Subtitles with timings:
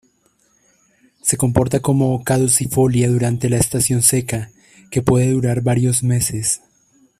[1.21, 4.49] Se comporta como caducifolia durante la estación seca,
[4.89, 6.61] que puede durar varios meses.